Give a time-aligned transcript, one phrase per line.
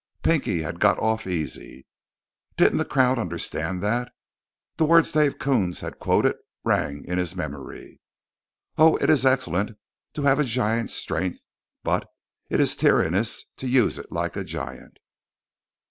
[0.23, 1.85] Pinky had got off easy.
[2.57, 4.11] Didn't the crowd understand that?
[4.77, 7.99] The words Dave Coons had quoted rang in his memory:
[8.79, 9.77] Oh, it is excellent
[10.15, 11.45] To have a giant's strength;
[11.83, 12.07] but
[12.49, 14.97] it is tyrannous _To use it like a giant.